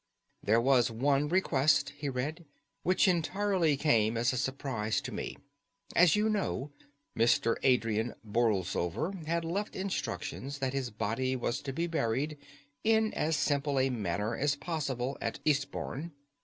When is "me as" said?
5.11-6.15